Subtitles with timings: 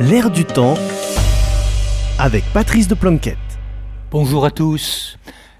[0.00, 0.74] L'air du temps
[2.18, 3.38] avec Patrice de Planquette.
[4.10, 5.18] Bonjour à tous.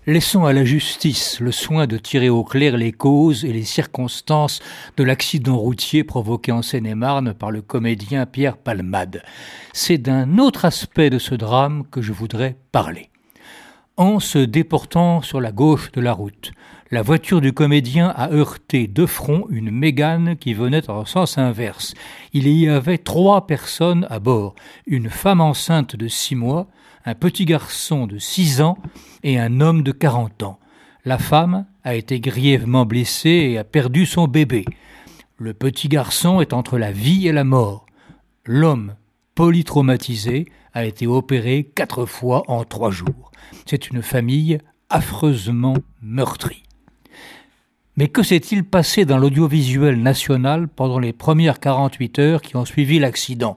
[0.08, 4.60] Laissons à la justice le soin de tirer au clair les causes et les circonstances
[4.96, 9.22] de l'accident routier provoqué en Seine-et-Marne par le comédien Pierre Palmade.
[9.72, 13.10] C'est d'un autre aspect de ce drame que je voudrais parler.
[13.96, 16.50] En se déportant sur la gauche de la route,
[16.90, 21.94] la voiture du comédien a heurté de front une mégane qui venait en sens inverse.
[22.32, 24.56] Il y avait trois personnes à bord,
[24.88, 26.66] une femme enceinte de six mois,
[27.04, 28.78] un petit garçon de six ans
[29.22, 30.58] et un homme de quarante ans.
[31.04, 34.64] La femme a été grièvement blessée et a perdu son bébé.
[35.38, 37.86] Le petit garçon est entre la vie et la mort.
[38.44, 38.96] L'homme,
[39.36, 43.30] polytraumatisé, a été opéré quatre fois en trois jours.
[43.64, 44.58] C'est une famille
[44.90, 46.64] affreusement meurtrie.
[47.96, 52.98] Mais que s'est-il passé dans l'audiovisuel national pendant les premières 48 heures qui ont suivi
[52.98, 53.56] l'accident?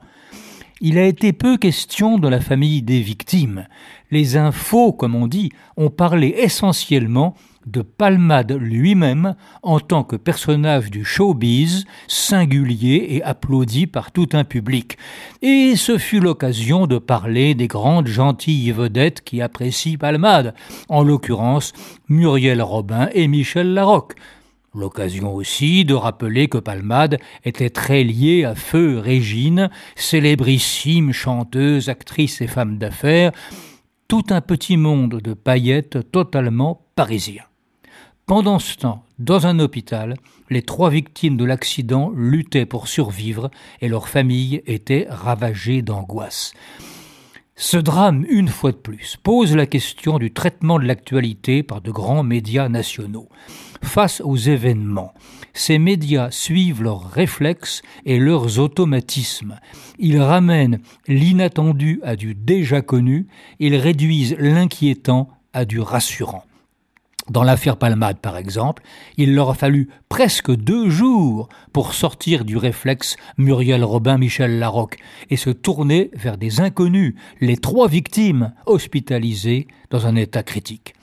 [0.82, 3.68] Il a été peu question de la famille des victimes.
[4.12, 10.90] Les infos, comme on dit, ont parlé essentiellement de Palmade lui-même en tant que personnage
[10.90, 14.98] du showbiz, singulier et applaudi par tout un public.
[15.42, 20.54] Et ce fut l'occasion de parler des grandes gentilles vedettes qui apprécient Palmade,
[20.88, 21.74] en l'occurrence
[22.08, 24.16] Muriel Robin et Michel Larocque.
[24.78, 32.42] L'occasion aussi de rappeler que Palmade était très liée à Feu Régine, célébrissime chanteuse, actrice
[32.42, 33.32] et femme d'affaires,
[34.08, 37.44] tout un petit monde de paillettes totalement parisien.
[38.28, 40.16] Pendant ce temps, dans un hôpital,
[40.52, 43.50] les trois victimes de l'accident luttaient pour survivre
[43.82, 46.54] et leurs familles étaient ravagées d'angoisse.
[47.60, 51.90] Ce drame, une fois de plus, pose la question du traitement de l'actualité par de
[51.90, 53.30] grands médias nationaux.
[53.82, 55.12] Face aux événements,
[55.54, 59.60] ces médias suivent leurs réflexes et leurs automatismes.
[59.98, 63.26] Ils ramènent l'inattendu à du déjà connu,
[63.58, 66.44] ils réduisent l'inquiétant à du rassurant.
[67.30, 68.84] Dans l'affaire Palmade, par exemple,
[69.18, 74.98] il leur a fallu presque deux jours pour sortir du réflexe Muriel Robin Michel Larocque
[75.30, 80.97] et se tourner vers des inconnus, les trois victimes hospitalisées dans un état critique.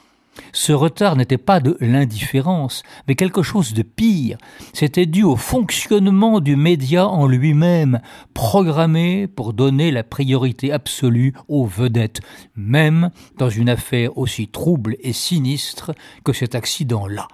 [0.52, 4.38] Ce retard n'était pas de l'indifférence, mais quelque chose de pire.
[4.72, 8.00] C'était dû au fonctionnement du média en lui-même,
[8.34, 12.20] programmé pour donner la priorité absolue aux vedettes,
[12.56, 15.92] même dans une affaire aussi trouble et sinistre
[16.24, 17.28] que cet accident-là.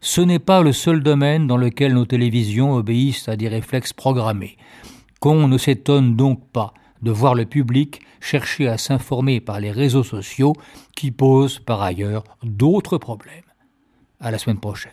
[0.00, 4.56] Ce n'est pas le seul domaine dans lequel nos télévisions obéissent à des réflexes programmés.
[5.20, 10.04] Qu'on ne s'étonne donc pas de voir le public chercher à s'informer par les réseaux
[10.04, 10.54] sociaux
[10.96, 13.42] qui posent par ailleurs d'autres problèmes.
[14.20, 14.92] À la semaine prochaine.